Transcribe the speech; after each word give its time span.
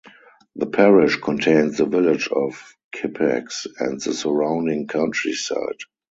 The 0.55 0.65
parish 0.65 1.17
contains 1.17 1.77
the 1.77 1.85
village 1.85 2.27
of 2.29 2.75
Kippax 2.91 3.67
and 3.79 4.01
the 4.01 4.15
surrounding 4.15 4.87
countryside. 4.87 5.77